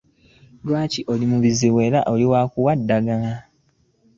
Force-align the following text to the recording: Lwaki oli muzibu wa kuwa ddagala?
Lwaki 0.65 1.05
oli 1.11 1.25
muzibu 1.31 1.81
wa 2.33 2.41
kuwa 2.51 2.73
ddagala? 2.79 3.33